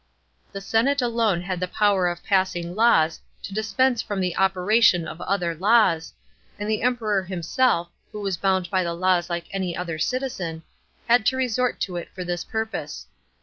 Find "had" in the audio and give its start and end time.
1.43-1.59, 11.07-11.23